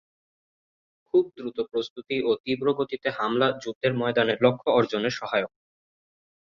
খুব 1.07 1.23
দ্রুত 1.37 1.57
প্রস্তুতি 1.71 2.17
ও 2.23 2.31
তীব্র 2.43 2.67
গতিতে 2.73 3.07
হামলা 3.17 3.47
যুদ্ধের 3.63 3.93
ময়দানে 3.93 4.33
লক্ষ্য 4.41 4.67
অর্জনের 4.71 5.13
সহায়ক। 5.19 5.51